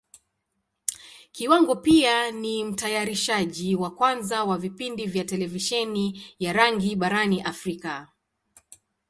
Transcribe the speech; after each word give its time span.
Kiwango 1.31 1.75
pia 1.75 2.31
ni 2.31 2.63
Mtayarishaji 2.63 3.75
wa 3.75 3.91
kwanza 3.91 4.43
wa 4.43 4.57
vipindi 4.57 5.05
vya 5.07 5.25
Televisheni 5.25 6.21
ya 6.39 6.53
rangi 6.53 6.95
barani 6.95 7.41
Africa. 7.41 8.07